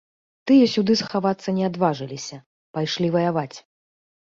[0.51, 2.43] Тыя сюды схавацца не адважыліся,
[2.79, 3.53] пайшлі ваяваць.